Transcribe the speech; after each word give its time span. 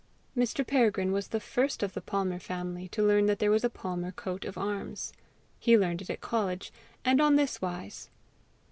Mr. 0.35 0.65
Peregrine 0.65 1.11
was 1.11 1.27
the 1.27 1.39
first 1.39 1.83
of 1.83 1.93
the 1.93 2.01
Palmer 2.01 2.39
family 2.39 2.87
to 2.87 3.05
learn 3.05 3.27
that 3.27 3.37
there 3.37 3.51
was 3.51 3.63
a 3.63 3.69
Palmer 3.69 4.11
coat 4.11 4.45
of 4.45 4.57
arms. 4.57 5.13
He 5.59 5.77
learned 5.77 6.01
it 6.01 6.09
at 6.09 6.21
college, 6.21 6.73
and 7.05 7.21
on 7.21 7.35
this 7.35 7.61
wise. 7.61 8.09